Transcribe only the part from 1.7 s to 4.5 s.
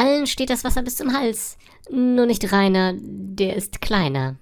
Nur nicht Rainer, der ist kleiner.